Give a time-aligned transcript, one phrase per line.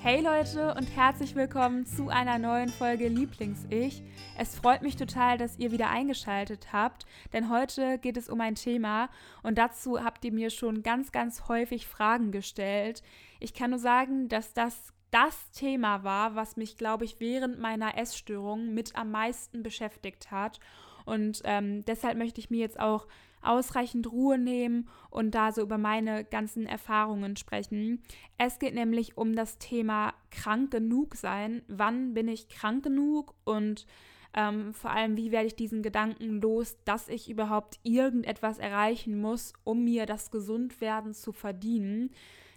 [0.00, 4.04] Hey Leute und herzlich willkommen zu einer neuen Folge Lieblings-Ich.
[4.38, 8.54] Es freut mich total, dass ihr wieder eingeschaltet habt, denn heute geht es um ein
[8.54, 9.10] Thema
[9.42, 13.02] und dazu habt ihr mir schon ganz, ganz häufig Fragen gestellt.
[13.40, 17.98] Ich kann nur sagen, dass das das Thema war, was mich, glaube ich, während meiner
[17.98, 20.60] Essstörung mit am meisten beschäftigt hat.
[21.06, 23.08] Und ähm, deshalb möchte ich mir jetzt auch
[23.48, 28.02] ausreichend Ruhe nehmen und da so über meine ganzen Erfahrungen sprechen.
[28.36, 31.62] Es geht nämlich um das Thema krank genug sein.
[31.68, 33.86] Wann bin ich krank genug und
[34.34, 39.54] ähm, vor allem, wie werde ich diesen Gedanken los, dass ich überhaupt irgendetwas erreichen muss,
[39.64, 42.10] um mir das Gesundwerden zu verdienen.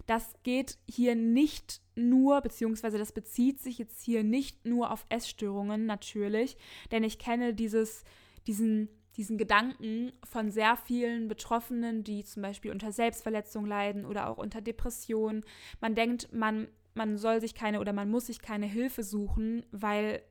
[0.06, 5.86] Das geht hier nicht nur, beziehungsweise das bezieht sich jetzt hier nicht nur auf Essstörungen
[5.86, 6.56] natürlich,
[6.90, 8.04] denn ich kenne dieses,
[8.46, 14.38] diesen diesen Gedanken von sehr vielen Betroffenen, die zum Beispiel unter Selbstverletzung leiden oder auch
[14.38, 15.44] unter Depressionen.
[15.80, 20.22] Man denkt, man, man soll sich keine oder man muss sich keine Hilfe suchen, weil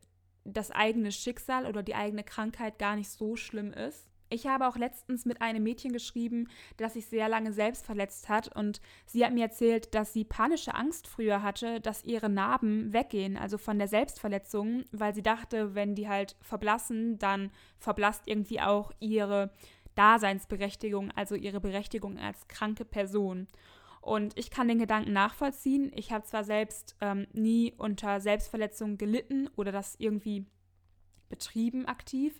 [0.43, 4.10] das eigene Schicksal oder die eigene Krankheit gar nicht so schlimm ist.
[4.31, 8.55] Ich habe auch letztens mit einem Mädchen geschrieben, das sich sehr lange selbst verletzt hat
[8.55, 13.35] und sie hat mir erzählt, dass sie panische Angst früher hatte, dass ihre Narben weggehen,
[13.35, 18.93] also von der Selbstverletzung, weil sie dachte, wenn die halt verblassen, dann verblasst irgendwie auch
[19.01, 19.51] ihre
[19.95, 23.47] Daseinsberechtigung, also ihre Berechtigung als kranke Person.
[23.99, 25.91] Und ich kann den Gedanken nachvollziehen.
[25.93, 30.45] Ich habe zwar selbst ähm, nie unter Selbstverletzung gelitten oder das irgendwie
[31.29, 32.39] betrieben aktiv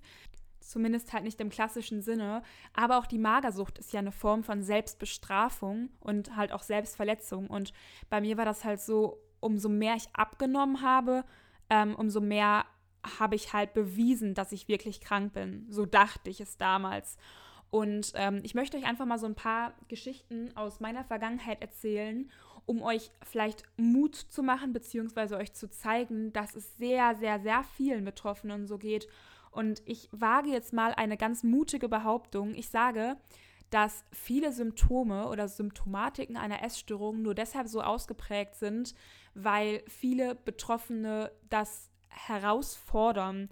[0.61, 2.43] zumindest halt nicht im klassischen Sinne.
[2.73, 7.47] Aber auch die Magersucht ist ja eine Form von Selbstbestrafung und halt auch Selbstverletzung.
[7.47, 7.73] Und
[8.09, 11.23] bei mir war das halt so, umso mehr ich abgenommen habe,
[11.69, 12.65] ähm, umso mehr
[13.19, 15.65] habe ich halt bewiesen, dass ich wirklich krank bin.
[15.69, 17.17] So dachte ich es damals.
[17.71, 22.29] Und ähm, ich möchte euch einfach mal so ein paar Geschichten aus meiner Vergangenheit erzählen,
[22.65, 27.63] um euch vielleicht Mut zu machen, beziehungsweise euch zu zeigen, dass es sehr, sehr, sehr
[27.63, 29.07] vielen Betroffenen so geht
[29.51, 32.55] und ich wage jetzt mal eine ganz mutige Behauptung.
[32.55, 33.17] Ich sage,
[33.69, 38.93] dass viele Symptome oder Symptomatiken einer Essstörung nur deshalb so ausgeprägt sind,
[39.33, 43.49] weil viele Betroffene das herausfordern.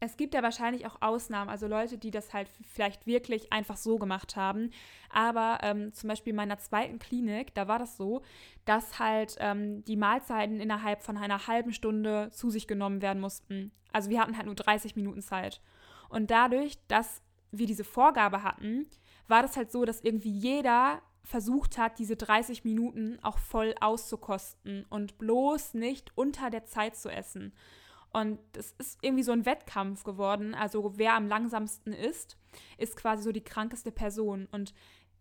[0.00, 3.98] Es gibt ja wahrscheinlich auch Ausnahmen, also Leute, die das halt vielleicht wirklich einfach so
[3.98, 4.70] gemacht haben.
[5.10, 8.22] Aber ähm, zum Beispiel in meiner zweiten Klinik, da war das so,
[8.64, 13.70] dass halt ähm, die Mahlzeiten innerhalb von einer halben Stunde zu sich genommen werden mussten.
[13.92, 15.60] Also wir hatten halt nur 30 Minuten Zeit.
[16.08, 18.86] Und dadurch, dass wir diese Vorgabe hatten,
[19.28, 24.84] war das halt so, dass irgendwie jeder versucht hat, diese 30 Minuten auch voll auszukosten
[24.90, 27.52] und bloß nicht unter der Zeit zu essen.
[28.12, 30.54] Und es ist irgendwie so ein Wettkampf geworden.
[30.54, 32.36] Also wer am langsamsten ist,
[32.76, 34.48] ist quasi so die krankeste Person.
[34.50, 34.74] Und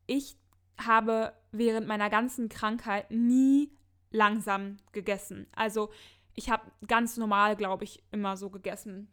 [0.08, 0.36] ich
[0.78, 3.72] habe während meiner ganzen Krankheit nie
[4.12, 5.48] langsam gegessen.
[5.56, 5.90] Also
[6.36, 9.12] ich habe ganz normal, glaube ich, immer so gegessen.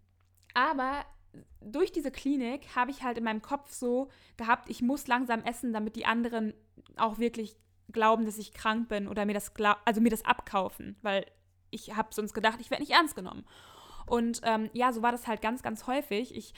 [0.55, 1.05] Aber
[1.61, 5.73] durch diese Klinik habe ich halt in meinem Kopf so gehabt, ich muss langsam essen,
[5.73, 6.55] damit die anderen
[6.97, 7.57] auch wirklich
[7.91, 9.53] glauben, dass ich krank bin oder mir das
[9.85, 11.27] also mir das abkaufen, weil
[11.71, 13.45] ich habe sonst gedacht, ich werde nicht ernst genommen.
[14.07, 16.35] Und ähm, ja, so war das halt ganz, ganz häufig.
[16.35, 16.55] Ich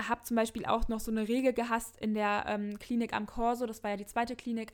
[0.00, 3.66] habe zum Beispiel auch noch so eine Regel gehasst in der ähm, Klinik am Corso,
[3.66, 4.72] das war ja die zweite Klinik,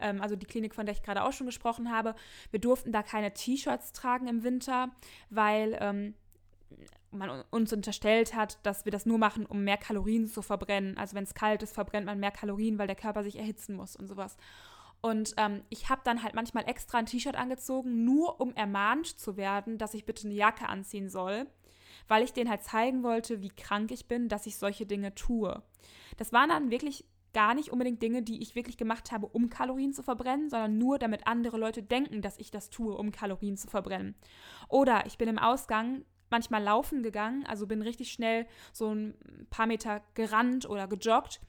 [0.00, 2.14] ähm, also die Klinik, von der ich gerade auch schon gesprochen habe.
[2.50, 4.90] Wir durften da keine T-Shirts tragen im Winter,
[5.30, 6.14] weil ähm,
[7.10, 10.96] man uns unterstellt hat, dass wir das nur machen, um mehr Kalorien zu verbrennen.
[10.96, 13.96] Also wenn es kalt ist, verbrennt man mehr Kalorien, weil der Körper sich erhitzen muss
[13.96, 14.36] und sowas.
[15.00, 19.36] Und ähm, ich habe dann halt manchmal extra ein T-Shirt angezogen, nur um ermahnt zu
[19.36, 21.46] werden, dass ich bitte eine Jacke anziehen soll,
[22.08, 25.60] weil ich denen halt zeigen wollte, wie krank ich bin, dass ich solche Dinge tue.
[26.18, 29.92] Das waren dann wirklich gar nicht unbedingt Dinge, die ich wirklich gemacht habe, um Kalorien
[29.92, 33.68] zu verbrennen, sondern nur damit andere Leute denken, dass ich das tue, um Kalorien zu
[33.68, 34.14] verbrennen.
[34.68, 39.14] Oder ich bin im Ausgang manchmal laufen gegangen, also bin richtig schnell so ein
[39.50, 41.40] paar Meter gerannt oder gejoggt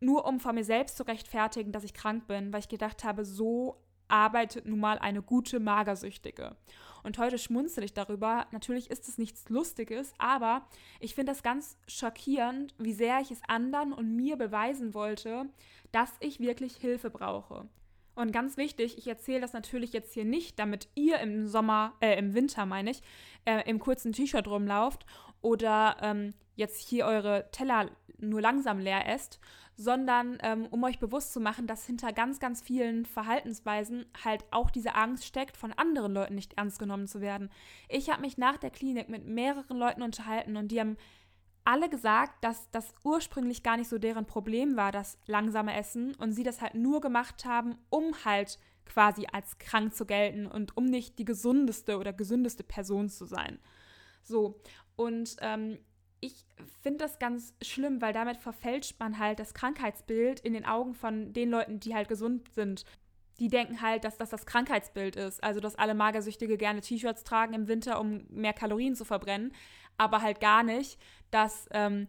[0.00, 3.24] nur um vor mir selbst zu rechtfertigen, dass ich krank bin, weil ich gedacht habe,
[3.24, 3.76] so
[4.08, 6.56] arbeitet nun mal eine gute Magersüchtige.
[7.02, 8.46] Und heute schmunzel ich darüber.
[8.52, 10.66] Natürlich ist es nichts Lustiges, aber
[11.00, 15.46] ich finde das ganz schockierend, wie sehr ich es anderen und mir beweisen wollte,
[15.92, 17.68] dass ich wirklich Hilfe brauche.
[18.14, 22.18] Und ganz wichtig, ich erzähle das natürlich jetzt hier nicht, damit ihr im Sommer, äh,
[22.18, 23.02] im Winter meine ich,
[23.46, 25.06] äh, im kurzen T-Shirt rumlauft
[25.42, 29.40] oder ähm, jetzt hier eure Teller nur langsam leer esst,
[29.76, 34.70] sondern ähm, um euch bewusst zu machen, dass hinter ganz, ganz vielen Verhaltensweisen halt auch
[34.70, 37.50] diese Angst steckt, von anderen Leuten nicht ernst genommen zu werden.
[37.88, 40.98] Ich habe mich nach der Klinik mit mehreren Leuten unterhalten und die haben
[41.64, 46.32] alle gesagt, dass das ursprünglich gar nicht so deren Problem war, das langsame Essen und
[46.32, 50.84] sie das halt nur gemacht haben, um halt quasi als krank zu gelten und um
[50.84, 53.58] nicht die gesundeste oder gesündeste Person zu sein.
[54.22, 54.60] So,
[55.00, 55.78] und ähm,
[56.20, 56.44] ich
[56.82, 61.32] finde das ganz schlimm, weil damit verfälscht man halt das Krankheitsbild in den Augen von
[61.32, 62.84] den Leuten, die halt gesund sind.
[63.38, 65.42] Die denken halt, dass das das Krankheitsbild ist.
[65.42, 69.54] Also, dass alle Magersüchtige gerne T-Shirts tragen im Winter, um mehr Kalorien zu verbrennen.
[69.96, 71.00] Aber halt gar nicht,
[71.30, 72.06] dass ähm,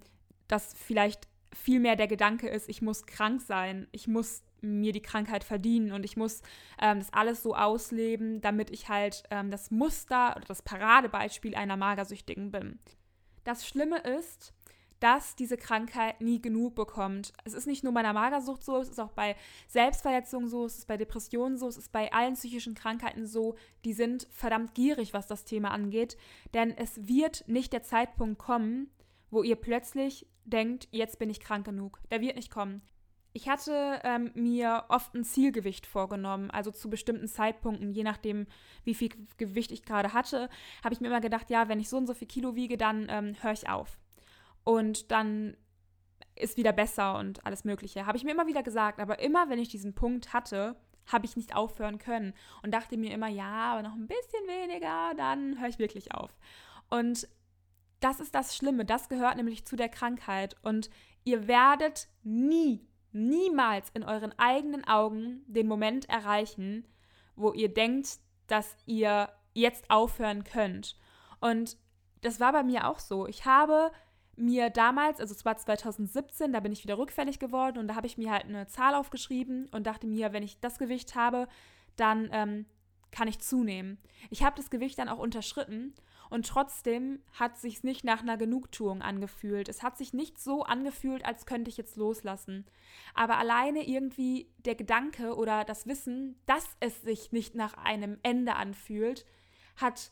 [0.50, 5.02] das vielleicht viel mehr der Gedanke ist, ich muss krank sein, ich muss mir die
[5.02, 6.42] Krankheit verdienen und ich muss
[6.82, 11.78] ähm, das alles so ausleben, damit ich halt ähm, das Muster oder das Paradebeispiel einer
[11.78, 12.80] Magersüchtigen bin.
[13.44, 14.54] Das Schlimme ist,
[15.02, 17.34] dass diese Krankheit nie genug bekommt.
[17.44, 19.36] Es ist nicht nur bei einer Magersucht so, es ist auch bei
[19.68, 23.56] Selbstverletzungen so, es ist bei Depressionen so, es ist bei allen psychischen Krankheiten so.
[23.84, 26.18] Die sind verdammt gierig, was das Thema angeht.
[26.54, 28.92] Denn es wird nicht der Zeitpunkt kommen,
[29.32, 32.00] wo ihr plötzlich denkt, jetzt bin ich krank genug.
[32.12, 32.84] Der wird nicht kommen.
[33.34, 38.46] Ich hatte ähm, mir oft ein Zielgewicht vorgenommen, also zu bestimmten Zeitpunkten, je nachdem,
[38.84, 40.50] wie viel Gewicht ich gerade hatte,
[40.84, 43.08] habe ich mir immer gedacht, ja, wenn ich so und so viel Kilo wiege, dann
[43.10, 43.98] ähm, höre ich auf.
[44.66, 45.56] Und dann
[46.36, 48.06] ist wieder besser und alles Mögliche.
[48.06, 50.76] Habe ich mir immer wieder gesagt, aber immer, wenn ich diesen Punkt hatte,
[51.08, 55.14] habe ich nicht aufhören können und dachte mir immer, ja, aber noch ein bisschen weniger,
[55.16, 56.32] dann höre ich wirklich auf.
[56.90, 57.28] Und
[58.02, 60.90] das ist das Schlimme, das gehört nämlich zu der Krankheit und
[61.24, 66.88] ihr werdet nie niemals in euren eigenen Augen den Moment erreichen,
[67.36, 70.98] wo ihr denkt, dass ihr jetzt aufhören könnt.
[71.40, 71.78] Und
[72.22, 73.28] das war bei mir auch so.
[73.28, 73.92] Ich habe
[74.36, 78.08] mir damals, also es war 2017, da bin ich wieder rückfällig geworden und da habe
[78.08, 81.48] ich mir halt eine Zahl aufgeschrieben und dachte mir, wenn ich das Gewicht habe,
[81.96, 82.66] dann ähm,
[83.12, 83.98] kann ich zunehmen.
[84.30, 85.94] Ich habe das Gewicht dann auch unterschritten
[86.32, 89.68] und trotzdem hat sich nicht nach einer Genugtuung angefühlt.
[89.68, 92.66] Es hat sich nicht so angefühlt, als könnte ich jetzt loslassen.
[93.14, 98.56] Aber alleine irgendwie der Gedanke oder das Wissen, dass es sich nicht nach einem Ende
[98.56, 99.26] anfühlt,
[99.76, 100.12] hat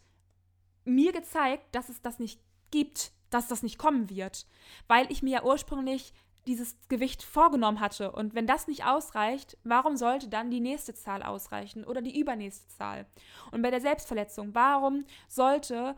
[0.84, 4.46] mir gezeigt, dass es das nicht gibt, dass das nicht kommen wird,
[4.88, 6.14] weil ich mir ja ursprünglich
[6.48, 8.12] dieses Gewicht vorgenommen hatte.
[8.12, 12.68] Und wenn das nicht ausreicht, warum sollte dann die nächste Zahl ausreichen oder die übernächste
[12.70, 13.06] Zahl?
[13.52, 15.96] Und bei der Selbstverletzung, warum sollte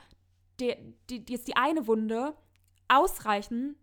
[0.59, 0.75] die,
[1.09, 2.35] die, jetzt die eine Wunde
[2.87, 3.75] ausreichen,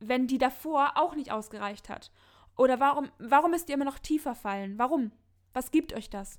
[0.00, 2.10] wenn die davor auch nicht ausgereicht hat?
[2.56, 4.78] Oder warum, warum müsst ihr immer noch tiefer fallen?
[4.78, 5.12] Warum?
[5.52, 6.38] Was gibt euch das?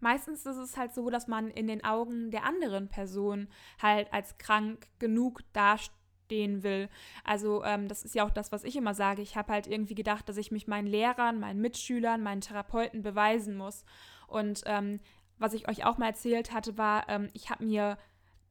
[0.00, 3.48] Meistens ist es halt so, dass man in den Augen der anderen Person
[3.80, 5.99] halt als krank genug dasteht
[6.30, 6.88] stehen will.
[7.24, 9.20] Also ähm, das ist ja auch das, was ich immer sage.
[9.20, 13.56] Ich habe halt irgendwie gedacht, dass ich mich meinen Lehrern, meinen Mitschülern, meinen Therapeuten beweisen
[13.56, 13.84] muss.
[14.28, 15.00] Und ähm,
[15.38, 17.98] was ich euch auch mal erzählt hatte, war, ähm, ich habe mir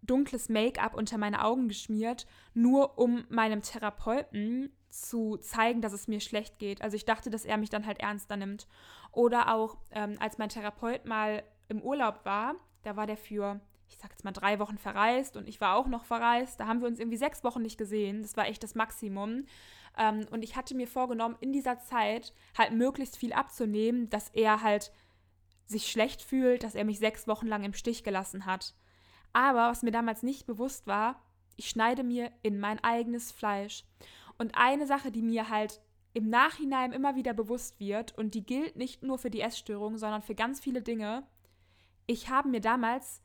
[0.01, 6.19] dunkles Make-up unter meine Augen geschmiert, nur um meinem Therapeuten zu zeigen, dass es mir
[6.19, 6.81] schlecht geht.
[6.81, 8.67] Also ich dachte, dass er mich dann halt ernster nimmt.
[9.13, 13.97] Oder auch, ähm, als mein Therapeut mal im Urlaub war, da war der für ich
[13.97, 16.59] sag jetzt mal, drei Wochen verreist und ich war auch noch verreist.
[16.59, 18.21] Da haben wir uns irgendwie sechs Wochen nicht gesehen.
[18.21, 19.45] Das war echt das Maximum.
[19.97, 24.61] Ähm, und ich hatte mir vorgenommen, in dieser Zeit halt möglichst viel abzunehmen, dass er
[24.61, 24.91] halt
[25.65, 28.73] sich schlecht fühlt, dass er mich sechs Wochen lang im Stich gelassen hat.
[29.33, 31.21] Aber was mir damals nicht bewusst war,
[31.55, 33.83] ich schneide mir in mein eigenes Fleisch.
[34.37, 35.81] Und eine Sache, die mir halt
[36.13, 40.21] im Nachhinein immer wieder bewusst wird, und die gilt nicht nur für die Essstörung, sondern
[40.21, 41.23] für ganz viele Dinge,
[42.07, 43.21] ich habe mir damals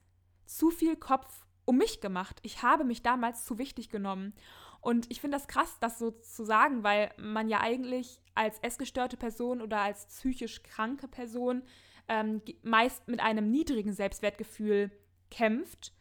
[0.46, 2.40] zu viel Kopf um mich gemacht.
[2.42, 4.34] Ich habe mich damals zu wichtig genommen.
[4.80, 9.16] Und ich finde das krass, das so zu sagen, weil man ja eigentlich als essgestörte
[9.16, 11.62] Person oder als psychisch kranke Person
[12.08, 14.90] ähm, meist mit einem niedrigen Selbstwertgefühl
[15.30, 15.94] kämpft.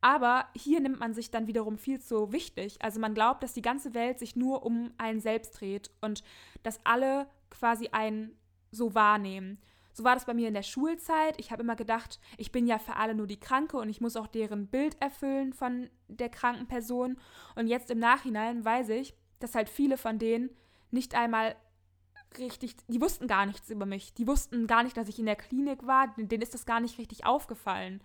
[0.00, 2.80] Aber hier nimmt man sich dann wiederum viel zu wichtig.
[2.80, 6.22] Also man glaubt, dass die ganze Welt sich nur um einen selbst dreht und
[6.62, 8.38] dass alle quasi einen
[8.70, 9.58] so wahrnehmen.
[9.98, 11.34] So war das bei mir in der Schulzeit.
[11.40, 14.14] Ich habe immer gedacht, ich bin ja für alle nur die Kranke und ich muss
[14.14, 17.18] auch deren Bild erfüllen von der kranken Person.
[17.56, 20.50] Und jetzt im Nachhinein weiß ich, dass halt viele von denen
[20.92, 21.56] nicht einmal
[22.38, 24.14] richtig, die wussten gar nichts über mich.
[24.14, 26.14] Die wussten gar nicht, dass ich in der Klinik war.
[26.16, 28.00] Denen ist das gar nicht richtig aufgefallen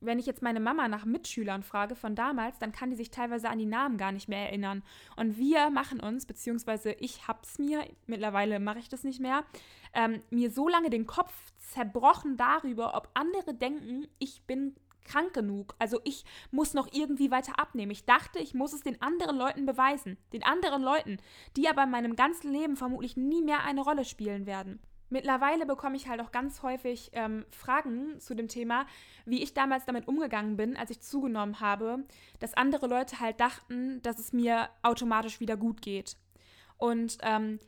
[0.00, 3.48] wenn ich jetzt meine Mama nach Mitschülern frage von damals, dann kann die sich teilweise
[3.48, 4.82] an die Namen gar nicht mehr erinnern.
[5.16, 9.44] Und wir machen uns, beziehungsweise ich hab's mir, mittlerweile mache ich das nicht mehr,
[9.94, 14.74] ähm, mir so lange den Kopf zerbrochen darüber, ob andere denken, ich bin
[15.06, 15.74] krank genug.
[15.78, 17.92] Also ich muss noch irgendwie weiter abnehmen.
[17.92, 20.18] Ich dachte, ich muss es den anderen Leuten beweisen.
[20.32, 21.18] Den anderen Leuten,
[21.56, 24.80] die aber in meinem ganzen Leben vermutlich nie mehr eine Rolle spielen werden.
[25.08, 28.86] Mittlerweile bekomme ich halt auch ganz häufig ähm, Fragen zu dem Thema,
[29.24, 32.04] wie ich damals damit umgegangen bin, als ich zugenommen habe,
[32.40, 36.16] dass andere Leute halt dachten, dass es mir automatisch wieder gut geht.
[36.76, 37.60] Und ähm,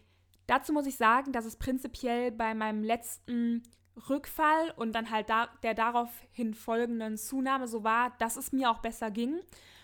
[0.47, 3.62] dazu muss ich sagen, dass es prinzipiell bei meinem letzten
[4.09, 8.78] Rückfall und dann halt da, der daraufhin folgenden Zunahme so war, dass es mir auch
[8.78, 9.40] besser ging.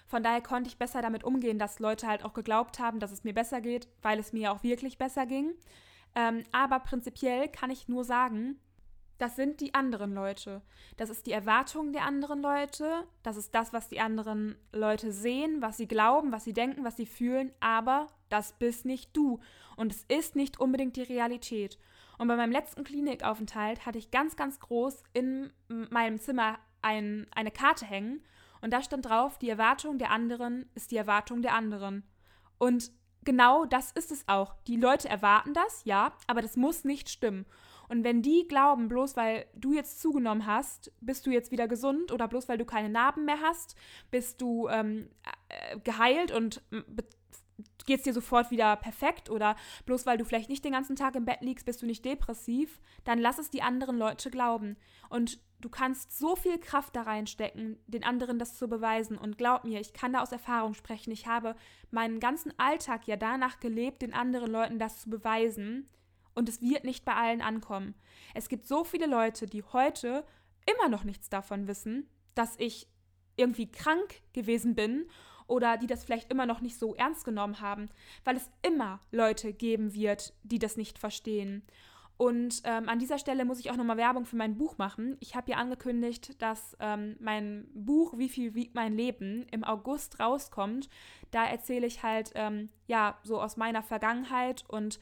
[0.07, 3.25] Von daher konnte ich besser damit umgehen, dass Leute halt auch geglaubt haben, dass es
[3.25, 5.55] mir besser geht, weil es mir auch wirklich besser ging.
[6.15, 8.61] Ähm, aber prinzipiell kann ich nur sagen,
[9.19, 10.63] das sind die anderen Leute.
[10.97, 13.05] Das ist die Erwartung der anderen Leute.
[13.23, 16.97] Das ist das, was die anderen Leute sehen, was sie glauben, was sie denken, was
[16.97, 17.53] sie fühlen.
[17.61, 19.41] Aber das bist nicht du.
[19.77, 21.79] Und es ist nicht unbedingt die Realität.
[22.19, 27.51] Und bei meinem letzten Klinikaufenthalt hatte ich ganz, ganz groß in meinem Zimmer ein, eine
[27.51, 28.25] Karte hängen.
[28.61, 32.05] Und da stand drauf, die Erwartung der anderen ist die Erwartung der anderen.
[32.59, 32.91] Und
[33.25, 34.55] genau das ist es auch.
[34.67, 37.47] Die Leute erwarten das, ja, aber das muss nicht stimmen.
[37.89, 42.13] Und wenn die glauben, bloß weil du jetzt zugenommen hast, bist du jetzt wieder gesund
[42.13, 43.77] oder bloß weil du keine Narben mehr hast,
[44.11, 45.11] bist du ähm,
[45.49, 46.63] äh, geheilt und
[47.87, 51.15] geht es dir sofort wieder perfekt oder bloß weil du vielleicht nicht den ganzen Tag
[51.15, 54.77] im Bett liegst, bist du nicht depressiv, dann lass es die anderen Leute glauben.
[55.09, 59.17] Und du kannst so viel Kraft da reinstecken, den anderen das zu beweisen.
[59.19, 61.11] Und glaub mir, ich kann da aus Erfahrung sprechen.
[61.11, 61.57] Ich habe
[61.91, 65.89] meinen ganzen Alltag ja danach gelebt, den anderen Leuten das zu beweisen
[66.35, 67.95] und es wird nicht bei allen ankommen.
[68.35, 70.25] Es gibt so viele Leute, die heute
[70.67, 72.89] immer noch nichts davon wissen, dass ich
[73.37, 75.07] irgendwie krank gewesen bin
[75.47, 77.89] oder die das vielleicht immer noch nicht so ernst genommen haben,
[78.25, 81.63] weil es immer Leute geben wird, die das nicht verstehen.
[82.17, 85.17] Und ähm, an dieser Stelle muss ich auch nochmal Werbung für mein Buch machen.
[85.19, 90.21] Ich habe ja angekündigt, dass ähm, mein Buch Wie viel wiegt mein Leben im August
[90.21, 90.89] rauskommt.
[91.33, 95.01] Da erzähle ich halt, ähm, ja, so aus meiner Vergangenheit und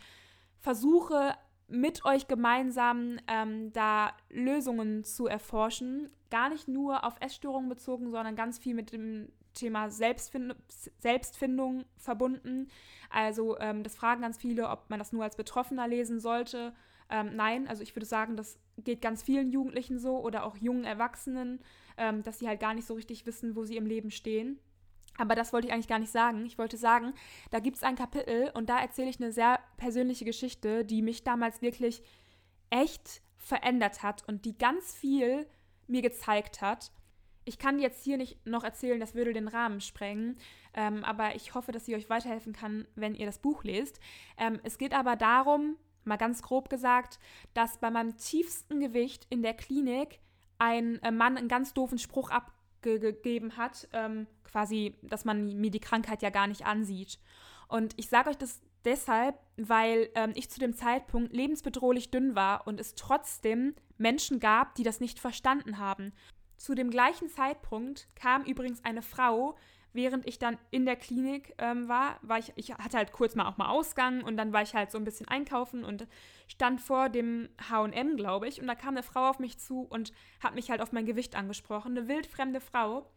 [0.58, 1.34] versuche
[1.68, 6.10] mit euch gemeinsam ähm, da Lösungen zu erforschen.
[6.30, 10.54] Gar nicht nur auf Essstörungen bezogen, sondern ganz viel mit dem Thema Selbstfind
[10.98, 12.68] Selbstfindung verbunden.
[13.10, 16.74] Also ähm, das fragen ganz viele, ob man das nur als Betroffener lesen sollte.
[17.10, 20.84] Ähm, nein, also ich würde sagen, das geht ganz vielen Jugendlichen so oder auch jungen
[20.84, 21.60] Erwachsenen,
[21.98, 24.58] ähm, dass sie halt gar nicht so richtig wissen, wo sie im Leben stehen.
[25.18, 26.46] Aber das wollte ich eigentlich gar nicht sagen.
[26.46, 27.12] Ich wollte sagen,
[27.50, 31.22] da gibt es ein Kapitel und da erzähle ich eine sehr persönliche Geschichte, die mich
[31.22, 32.02] damals wirklich
[32.70, 35.46] echt verändert hat und die ganz viel
[35.86, 36.92] mir gezeigt hat.
[37.44, 40.36] Ich kann jetzt hier nicht noch erzählen, das würde den Rahmen sprengen,
[40.74, 43.98] ähm, aber ich hoffe, dass sie euch weiterhelfen kann, wenn ihr das Buch lest.
[44.38, 47.18] Ähm, es geht aber darum, mal ganz grob gesagt,
[47.54, 50.20] dass bei meinem tiefsten Gewicht in der Klinik
[50.58, 55.70] ein äh, Mann einen ganz doofen Spruch ab gegeben hat, ähm, quasi, dass man mir
[55.70, 57.18] die Krankheit ja gar nicht ansieht.
[57.68, 62.66] Und ich sage euch das deshalb, weil ähm, ich zu dem Zeitpunkt lebensbedrohlich dünn war
[62.66, 66.12] und es trotzdem Menschen gab, die das nicht verstanden haben.
[66.62, 69.56] Zu dem gleichen Zeitpunkt kam übrigens eine Frau,
[69.92, 73.48] während ich dann in der Klinik ähm, war, war ich, ich hatte halt kurz mal
[73.48, 76.06] auch mal Ausgang und dann war ich halt so ein bisschen einkaufen und
[76.46, 80.12] stand vor dem HM, glaube ich, und da kam eine Frau auf mich zu und
[80.40, 83.10] hat mich halt auf mein Gewicht angesprochen, eine wildfremde Frau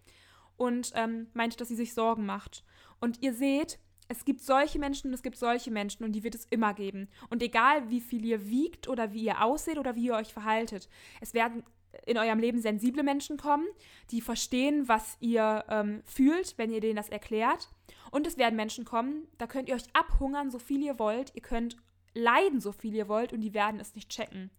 [0.57, 2.63] und ähm, meinte, dass sie sich Sorgen macht.
[2.99, 6.33] Und ihr seht, es gibt solche Menschen und es gibt solche Menschen und die wird
[6.33, 7.09] es immer geben.
[7.29, 10.89] Und egal, wie viel ihr wiegt oder wie ihr aussieht oder wie ihr euch verhaltet,
[11.21, 11.63] es werden
[12.05, 13.65] in eurem Leben sensible Menschen kommen,
[14.11, 17.69] die verstehen, was ihr ähm, fühlt, wenn ihr denen das erklärt.
[18.11, 21.31] Und es werden Menschen kommen, da könnt ihr euch abhungern, so viel ihr wollt.
[21.35, 21.77] Ihr könnt
[22.13, 24.51] leiden, so viel ihr wollt, und die werden es nicht checken.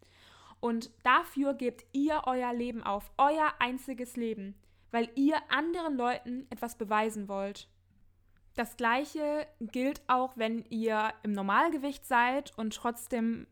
[0.60, 4.54] Und dafür gebt ihr euer Leben auf, euer einziges Leben,
[4.90, 7.68] weil ihr anderen Leuten etwas beweisen wollt.
[8.54, 13.46] Das gleiche gilt auch, wenn ihr im Normalgewicht seid und trotzdem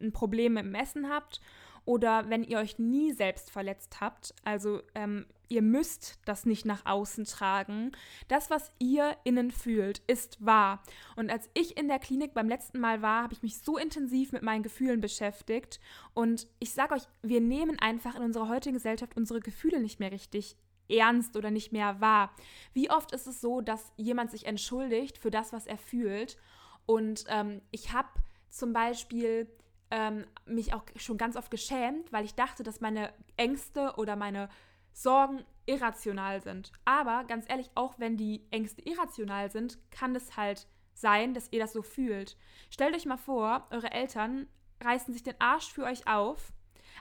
[0.00, 1.40] ein Problem mit dem Essen habt
[1.86, 6.84] oder wenn ihr euch nie selbst verletzt habt, also ähm, ihr müsst das nicht nach
[6.84, 7.92] außen tragen.
[8.28, 10.82] Das, was ihr innen fühlt, ist wahr.
[11.14, 14.32] Und als ich in der Klinik beim letzten Mal war, habe ich mich so intensiv
[14.32, 15.80] mit meinen Gefühlen beschäftigt.
[16.12, 20.10] Und ich sage euch, wir nehmen einfach in unserer heutigen Gesellschaft unsere Gefühle nicht mehr
[20.10, 20.56] richtig
[20.88, 22.34] ernst oder nicht mehr wahr.
[22.72, 26.36] Wie oft ist es so, dass jemand sich entschuldigt für das, was er fühlt?
[26.84, 28.08] Und ähm, ich habe
[28.50, 29.48] zum Beispiel
[29.90, 34.48] ähm, mich auch schon ganz oft geschämt, weil ich dachte, dass meine Ängste oder meine
[34.92, 36.72] Sorgen irrational sind.
[36.84, 41.60] Aber ganz ehrlich, auch wenn die Ängste irrational sind, kann es halt sein, dass ihr
[41.60, 42.36] das so fühlt.
[42.70, 44.48] Stellt euch mal vor, eure Eltern
[44.82, 46.52] reißen sich den Arsch für euch auf,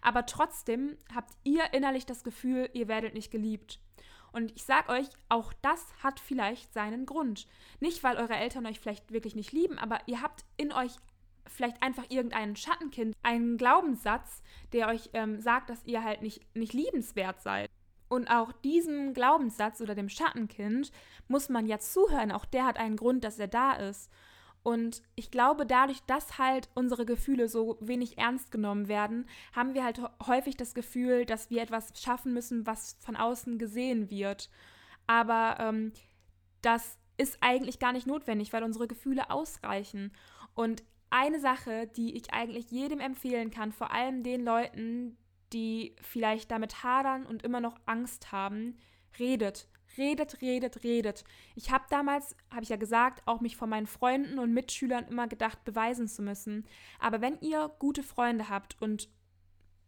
[0.02, 3.80] aber trotzdem habt ihr innerlich das Gefühl, ihr werdet nicht geliebt.
[4.34, 7.48] Und ich sag euch, auch das hat vielleicht seinen Grund.
[7.80, 10.92] Nicht, weil eure Eltern euch vielleicht wirklich nicht lieben, aber ihr habt in euch
[11.48, 14.42] vielleicht einfach irgendein Schattenkind, einen Glaubenssatz,
[14.74, 17.70] der euch ähm, sagt, dass ihr halt nicht, nicht liebenswert seid.
[18.08, 20.92] Und auch diesem Glaubenssatz oder dem Schattenkind
[21.28, 22.32] muss man ja zuhören.
[22.32, 24.12] Auch der hat einen Grund, dass er da ist.
[24.64, 29.84] Und ich glaube, dadurch, dass halt unsere Gefühle so wenig ernst genommen werden, haben wir
[29.84, 34.50] halt häufig das Gefühl, dass wir etwas schaffen müssen, was von außen gesehen wird.
[35.06, 35.94] Aber ähm,
[36.64, 40.12] das ist eigentlich gar nicht notwendig, weil unsere Gefühle ausreichen.
[40.56, 40.84] Und
[41.16, 45.18] eine Sache, die ich eigentlich jedem empfehlen kann, vor allem den Leuten,
[45.54, 48.78] die vielleicht damit hadern und immer noch Angst haben,
[49.18, 49.70] redet.
[49.98, 51.24] Redet, redet, redet.
[51.56, 55.28] Ich habe damals, habe ich ja gesagt, auch mich von meinen Freunden und Mitschülern immer
[55.28, 56.66] gedacht, beweisen zu müssen.
[57.00, 59.10] Aber wenn ihr gute Freunde habt und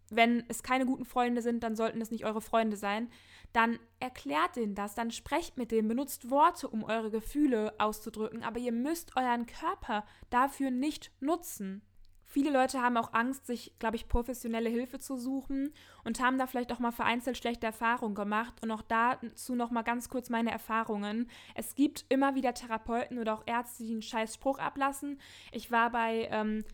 [0.09, 3.09] wenn es keine guten Freunde sind, dann sollten es nicht eure Freunde sein,
[3.53, 8.59] dann erklärt denen das, dann sprecht mit denen, benutzt Worte, um eure Gefühle auszudrücken, aber
[8.59, 11.81] ihr müsst euren Körper dafür nicht nutzen.
[12.29, 15.73] Viele Leute haben auch Angst, sich, glaube ich, professionelle Hilfe zu suchen
[16.03, 18.55] und haben da vielleicht auch mal vereinzelt schlechte Erfahrungen gemacht.
[18.61, 21.29] Und auch dazu noch mal ganz kurz meine Erfahrungen.
[21.55, 25.21] Es gibt immer wieder Therapeuten oder auch Ärzte, die einen scheiß Spruch ablassen.
[25.53, 26.65] Ich war bei, ähm,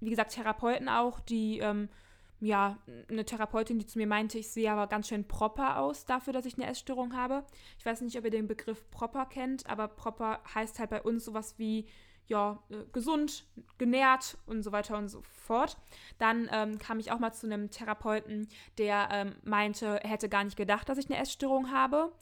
[0.00, 1.88] wie gesagt, Therapeuten auch, die ähm,
[2.40, 2.78] ja,
[3.08, 6.46] eine Therapeutin, die zu mir meinte, ich sehe aber ganz schön proper aus dafür, dass
[6.46, 7.44] ich eine Essstörung habe.
[7.78, 11.24] Ich weiß nicht, ob ihr den Begriff proper kennt, aber proper heißt halt bei uns
[11.24, 11.86] sowas wie,
[12.28, 13.44] ja, äh, gesund,
[13.78, 15.76] genährt und so weiter und so fort.
[16.18, 20.44] Dann ähm, kam ich auch mal zu einem Therapeuten, der ähm, meinte, er hätte gar
[20.44, 22.12] nicht gedacht, dass ich eine Essstörung habe.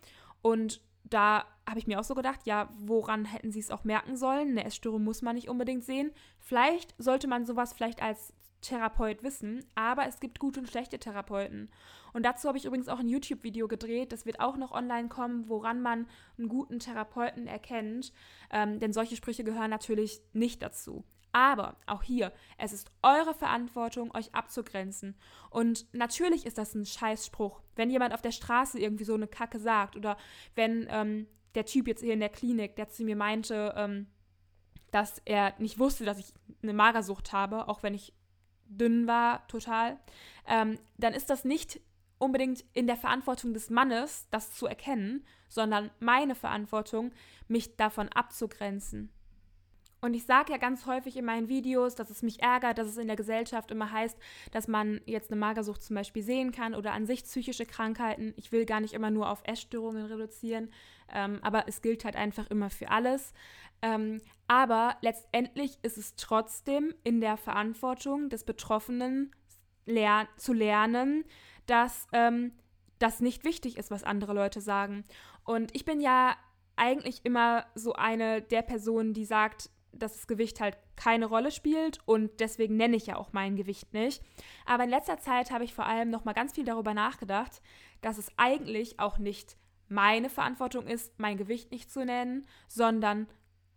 [0.42, 4.16] Und da habe ich mir auch so gedacht, ja, woran hätten sie es auch merken
[4.16, 4.50] sollen?
[4.50, 6.12] Eine Essstörung muss man nicht unbedingt sehen.
[6.38, 11.70] Vielleicht sollte man sowas vielleicht als Therapeut wissen, aber es gibt gute und schlechte Therapeuten.
[12.12, 15.48] Und dazu habe ich übrigens auch ein YouTube-Video gedreht, das wird auch noch online kommen,
[15.48, 16.06] woran man
[16.38, 18.12] einen guten Therapeuten erkennt,
[18.50, 21.04] ähm, denn solche Sprüche gehören natürlich nicht dazu.
[21.32, 25.16] Aber auch hier, es ist eure Verantwortung, euch abzugrenzen.
[25.50, 29.58] Und natürlich ist das ein Scheißspruch, wenn jemand auf der Straße irgendwie so eine Kacke
[29.58, 30.16] sagt oder
[30.54, 34.06] wenn ähm, der Typ jetzt hier in der Klinik, der zu mir meinte, ähm,
[34.92, 36.32] dass er nicht wusste, dass ich
[36.62, 38.12] eine Magersucht habe, auch wenn ich
[38.68, 39.98] dünn war, total,
[40.46, 41.80] ähm, dann ist das nicht
[42.18, 47.12] unbedingt in der Verantwortung des Mannes, das zu erkennen, sondern meine Verantwortung,
[47.48, 49.10] mich davon abzugrenzen.
[50.06, 52.96] Und ich sage ja ganz häufig in meinen Videos, dass es mich ärgert, dass es
[52.96, 54.16] in der Gesellschaft immer heißt,
[54.52, 58.32] dass man jetzt eine Magersucht zum Beispiel sehen kann oder an sich psychische Krankheiten.
[58.36, 60.70] Ich will gar nicht immer nur auf Essstörungen reduzieren,
[61.12, 63.34] ähm, aber es gilt halt einfach immer für alles.
[63.82, 69.32] Ähm, aber letztendlich ist es trotzdem in der Verantwortung des Betroffenen
[69.86, 71.24] ler zu lernen,
[71.66, 72.52] dass ähm,
[73.00, 75.02] das nicht wichtig ist, was andere Leute sagen.
[75.42, 76.36] Und ich bin ja
[76.76, 82.00] eigentlich immer so eine der Personen, die sagt, dass das Gewicht halt keine Rolle spielt
[82.06, 84.22] und deswegen nenne ich ja auch mein Gewicht nicht.
[84.64, 87.60] Aber in letzter Zeit habe ich vor allem noch mal ganz viel darüber nachgedacht,
[88.00, 89.56] dass es eigentlich auch nicht
[89.88, 93.28] meine Verantwortung ist, mein Gewicht nicht zu nennen, sondern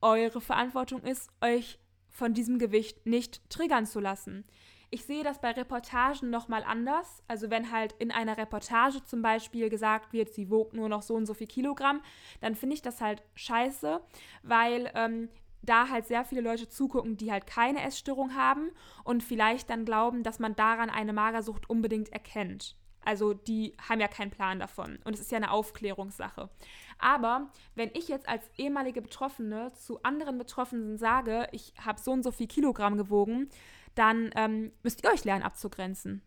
[0.02, 1.80] eure Verantwortung ist, euch
[2.10, 4.46] von diesem Gewicht nicht triggern zu lassen.
[4.92, 7.22] Ich sehe das bei Reportagen nochmal anders.
[7.28, 11.14] Also wenn halt in einer Reportage zum Beispiel gesagt wird, sie wog nur noch so
[11.14, 12.02] und so viel Kilogramm,
[12.42, 14.02] dann finde ich das halt scheiße,
[14.42, 15.30] weil ähm,
[15.62, 18.72] da halt sehr viele Leute zugucken, die halt keine Essstörung haben
[19.04, 22.76] und vielleicht dann glauben, dass man daran eine Magersucht unbedingt erkennt.
[23.02, 25.00] Also die haben ja keinen Plan davon.
[25.04, 26.50] Und es ist ja eine Aufklärungssache.
[26.98, 32.24] Aber wenn ich jetzt als ehemalige Betroffene zu anderen Betroffenen sage, ich habe so und
[32.24, 33.50] so viel Kilogramm gewogen,
[33.96, 36.22] dann ähm, müsst ihr euch lernen abzugrenzen.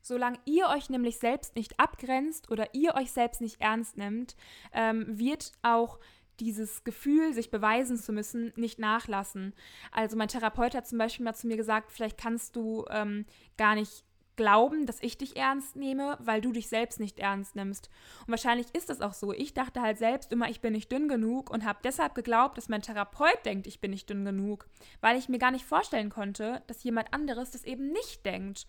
[0.00, 4.36] Solange ihr euch nämlich selbst nicht abgrenzt oder ihr euch selbst nicht ernst nimmt,
[4.72, 5.98] ähm, wird auch
[6.40, 9.54] dieses Gefühl, sich beweisen zu müssen, nicht nachlassen.
[9.90, 13.74] Also mein Therapeut hat zum Beispiel mal zu mir gesagt, vielleicht kannst du ähm, gar
[13.74, 14.04] nicht
[14.36, 17.90] glauben, dass ich dich ernst nehme, weil du dich selbst nicht ernst nimmst.
[18.20, 19.32] Und wahrscheinlich ist das auch so.
[19.32, 22.68] Ich dachte halt selbst immer, ich bin nicht dünn genug und habe deshalb geglaubt, dass
[22.68, 24.66] mein Therapeut denkt, ich bin nicht dünn genug,
[25.00, 28.66] weil ich mir gar nicht vorstellen konnte, dass jemand anderes das eben nicht denkt.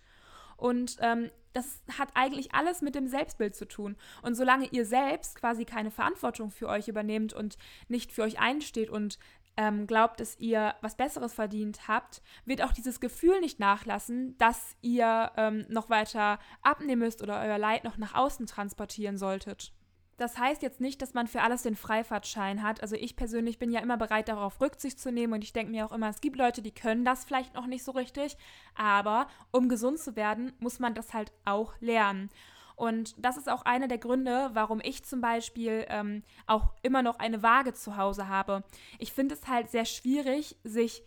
[0.64, 3.96] Und ähm, das hat eigentlich alles mit dem Selbstbild zu tun.
[4.22, 8.88] Und solange ihr selbst quasi keine Verantwortung für euch übernehmt und nicht für euch einsteht
[8.88, 9.18] und
[9.58, 14.74] ähm, glaubt, dass ihr was Besseres verdient habt, wird auch dieses Gefühl nicht nachlassen, dass
[14.80, 19.74] ihr ähm, noch weiter abnehmen müsst oder euer Leid noch nach außen transportieren solltet.
[20.16, 22.82] Das heißt jetzt nicht, dass man für alles den Freifahrtschein hat.
[22.82, 25.84] Also ich persönlich bin ja immer bereit, darauf Rücksicht zu nehmen und ich denke mir
[25.84, 28.36] auch immer, es gibt Leute, die können das vielleicht noch nicht so richtig,
[28.74, 32.30] aber um gesund zu werden, muss man das halt auch lernen.
[32.76, 37.18] Und das ist auch einer der Gründe, warum ich zum Beispiel ähm, auch immer noch
[37.18, 38.64] eine Waage zu Hause habe.
[38.98, 41.04] Ich finde es halt sehr schwierig, sich,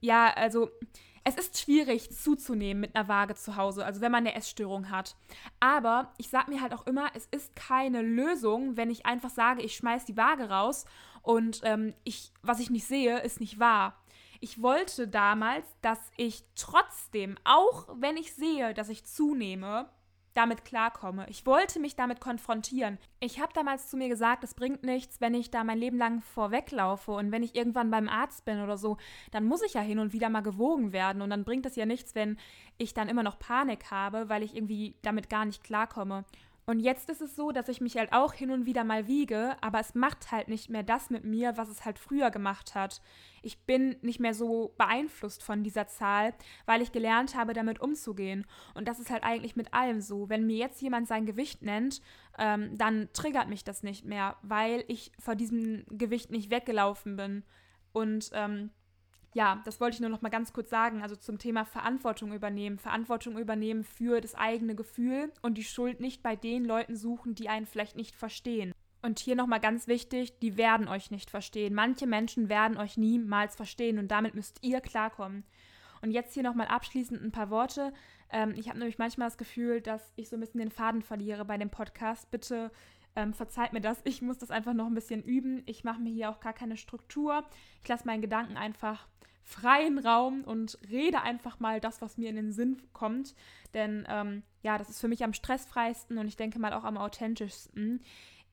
[0.00, 0.70] ja, also
[1.24, 5.16] es ist schwierig zuzunehmen mit einer Waage zu Hause, also wenn man eine Essstörung hat.
[5.58, 9.62] Aber ich sage mir halt auch immer, es ist keine Lösung, wenn ich einfach sage,
[9.62, 10.84] ich schmeiß die Waage raus
[11.22, 13.96] und ähm, ich, was ich nicht sehe, ist nicht wahr.
[14.40, 19.88] ich wollte damals, dass ich trotzdem, auch wenn ich sehe, dass ich zunehme,
[20.34, 21.26] damit klarkomme.
[21.30, 22.98] Ich wollte mich damit konfrontieren.
[23.20, 26.20] Ich habe damals zu mir gesagt, es bringt nichts, wenn ich da mein Leben lang
[26.20, 28.96] vorweglaufe und wenn ich irgendwann beim Arzt bin oder so,
[29.30, 31.86] dann muss ich ja hin und wieder mal gewogen werden und dann bringt es ja
[31.86, 32.36] nichts, wenn
[32.78, 36.24] ich dann immer noch Panik habe, weil ich irgendwie damit gar nicht klarkomme.
[36.66, 39.56] Und jetzt ist es so, dass ich mich halt auch hin und wieder mal wiege,
[39.60, 43.02] aber es macht halt nicht mehr das mit mir, was es halt früher gemacht hat.
[43.42, 46.32] Ich bin nicht mehr so beeinflusst von dieser Zahl,
[46.64, 48.46] weil ich gelernt habe, damit umzugehen.
[48.72, 50.30] Und das ist halt eigentlich mit allem so.
[50.30, 52.00] Wenn mir jetzt jemand sein Gewicht nennt,
[52.38, 57.44] ähm, dann triggert mich das nicht mehr, weil ich vor diesem Gewicht nicht weggelaufen bin.
[57.92, 58.70] Und ähm,
[59.34, 61.02] ja, das wollte ich nur noch mal ganz kurz sagen.
[61.02, 62.78] Also zum Thema Verantwortung übernehmen.
[62.78, 67.48] Verantwortung übernehmen für das eigene Gefühl und die Schuld nicht bei den Leuten suchen, die
[67.48, 68.72] einen vielleicht nicht verstehen.
[69.02, 71.74] Und hier nochmal ganz wichtig, die werden euch nicht verstehen.
[71.74, 75.44] Manche Menschen werden euch niemals verstehen und damit müsst ihr klarkommen.
[76.00, 77.92] Und jetzt hier nochmal abschließend ein paar Worte.
[78.30, 81.44] Ähm, ich habe nämlich manchmal das Gefühl, dass ich so ein bisschen den Faden verliere
[81.44, 82.30] bei dem Podcast.
[82.30, 82.70] Bitte
[83.16, 84.00] ähm, verzeiht mir das.
[84.04, 85.62] Ich muss das einfach noch ein bisschen üben.
[85.66, 87.44] Ich mache mir hier auch gar keine Struktur.
[87.82, 89.06] Ich lasse meinen Gedanken einfach
[89.42, 93.34] freien Raum und rede einfach mal das, was mir in den Sinn kommt.
[93.74, 96.96] Denn ähm, ja, das ist für mich am stressfreisten und ich denke mal auch am
[96.96, 98.00] authentischsten.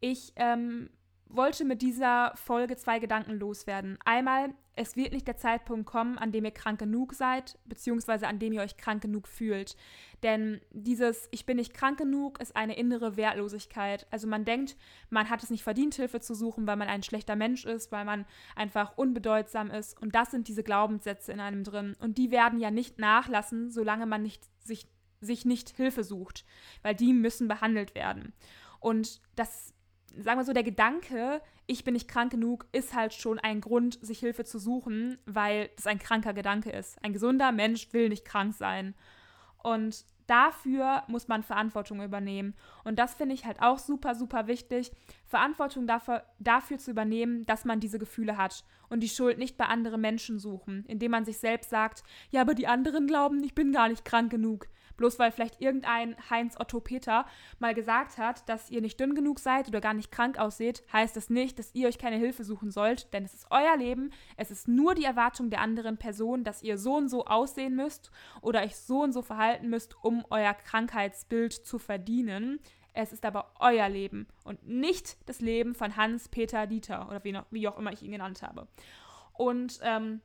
[0.01, 0.89] Ich ähm,
[1.35, 3.97] wollte mit dieser Folge zwei Gedanken loswerden.
[4.05, 8.39] Einmal, es wird nicht der Zeitpunkt kommen, an dem ihr krank genug seid, beziehungsweise an
[8.39, 9.75] dem ihr euch krank genug fühlt.
[10.23, 14.07] Denn dieses Ich bin nicht krank genug ist eine innere Wertlosigkeit.
[14.11, 14.77] Also man denkt,
[15.09, 18.05] man hat es nicht verdient, Hilfe zu suchen, weil man ein schlechter Mensch ist, weil
[18.05, 20.01] man einfach unbedeutsam ist.
[20.01, 21.95] Und das sind diese Glaubenssätze in einem drin.
[21.99, 24.87] Und die werden ja nicht nachlassen, solange man nicht, sich,
[25.19, 26.45] sich nicht Hilfe sucht,
[26.81, 28.33] weil die müssen behandelt werden.
[28.79, 29.73] Und das
[30.17, 33.97] sagen wir so, der Gedanke, ich bin nicht krank genug, ist halt schon ein Grund,
[34.01, 37.03] sich Hilfe zu suchen, weil das ein kranker Gedanke ist.
[37.03, 38.93] Ein gesunder Mensch will nicht krank sein.
[39.63, 42.55] Und dafür muss man Verantwortung übernehmen.
[42.83, 44.91] Und das finde ich halt auch super, super wichtig,
[45.25, 49.65] Verantwortung dafür, dafür zu übernehmen, dass man diese Gefühle hat und die Schuld nicht bei
[49.65, 53.71] anderen Menschen suchen, indem man sich selbst sagt, ja, aber die anderen glauben, ich bin
[53.71, 54.67] gar nicht krank genug.
[55.01, 57.25] Bloß weil vielleicht irgendein Heinz Otto Peter
[57.57, 61.17] mal gesagt hat, dass ihr nicht dünn genug seid oder gar nicht krank ausseht, heißt
[61.17, 64.51] das nicht, dass ihr euch keine Hilfe suchen sollt, denn es ist euer Leben, es
[64.51, 68.11] ist nur die Erwartung der anderen Person, dass ihr so und so aussehen müsst
[68.41, 72.59] oder euch so und so verhalten müsst, um euer Krankheitsbild zu verdienen.
[72.93, 77.31] Es ist aber euer Leben und nicht das Leben von Hans, Peter, Dieter oder wie,
[77.31, 78.67] noch, wie auch immer ich ihn genannt habe.
[79.33, 80.21] Und ähm,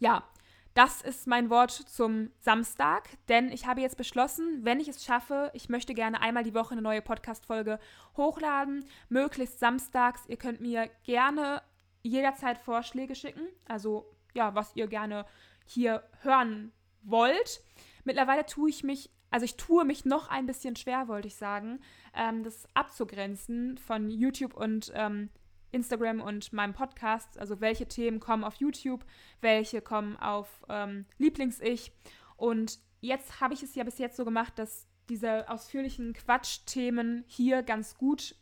[0.00, 0.24] ja,
[0.74, 5.50] das ist mein Wort zum Samstag, denn ich habe jetzt beschlossen, wenn ich es schaffe,
[5.52, 7.80] ich möchte gerne einmal die Woche eine neue Podcast-Folge
[8.16, 10.22] hochladen, möglichst samstags.
[10.28, 11.62] Ihr könnt mir gerne
[12.02, 15.26] jederzeit Vorschläge schicken, also ja, was ihr gerne
[15.66, 17.62] hier hören wollt.
[18.04, 21.80] Mittlerweile tue ich mich, also ich tue mich noch ein bisschen schwer, wollte ich sagen,
[22.14, 25.30] ähm, das abzugrenzen von YouTube und ähm,
[25.72, 27.38] Instagram und meinem Podcast.
[27.38, 29.04] Also welche Themen kommen auf YouTube,
[29.40, 31.92] welche kommen auf ähm, Lieblings-Ich.
[32.36, 37.62] Und jetzt habe ich es ja bis jetzt so gemacht, dass diese ausführlichen Quatschthemen hier
[37.62, 38.36] ganz gut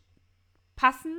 [0.77, 1.17] passen.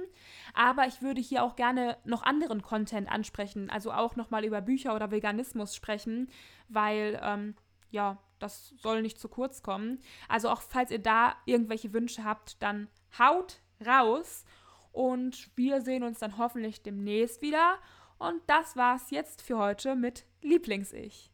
[0.54, 4.96] Aber ich würde hier auch gerne noch anderen Content ansprechen, also auch nochmal über Bücher
[4.96, 6.30] oder Veganismus sprechen,
[6.70, 7.56] weil ähm,
[7.92, 10.00] ja, das soll nicht zu kurz kommen.
[10.30, 14.46] Also auch falls ihr da irgendwelche Wünsche habt, dann haut raus
[14.92, 17.78] und wir sehen uns dann hoffentlich demnächst wieder.
[18.18, 21.29] Und das war's jetzt für heute mit Lieblings-Ich.